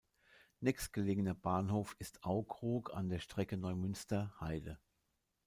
Nächstgelegener 0.61 1.35
Bahnhof 1.35 1.95
ist 1.99 2.23
Aukrug 2.23 2.91
an 2.91 3.07
der 3.07 3.19
Strecke 3.19 3.55
Neumünster–Heide. 3.55 4.79